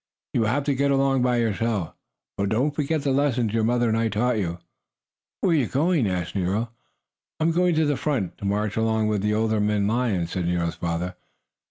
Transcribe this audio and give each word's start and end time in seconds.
"You 0.33 0.41
will 0.41 0.47
have 0.47 0.63
to 0.63 0.73
get 0.73 0.89
along 0.89 1.21
by 1.21 1.37
yourself. 1.37 1.93
But 2.35 2.49
don't 2.49 2.71
forget 2.73 3.03
the 3.03 3.11
lessons 3.11 3.53
your 3.53 3.63
mother 3.63 3.87
and 3.87 3.95
I 3.95 4.09
taught 4.09 4.39
you." 4.39 4.57
"Where 5.41 5.51
are 5.51 5.55
you 5.55 5.67
going?" 5.67 6.07
asked 6.07 6.33
Nero. 6.33 6.71
"I 7.39 7.43
am 7.43 7.51
going 7.51 7.75
to 7.75 7.85
the 7.85 7.95
front, 7.97 8.39
to 8.39 8.45
march 8.45 8.75
along 8.75 9.09
with 9.09 9.21
the 9.21 9.35
older 9.35 9.59
men 9.59 9.85
lions," 9.85 10.31
said 10.31 10.47
Nero's 10.47 10.73
father. 10.73 11.15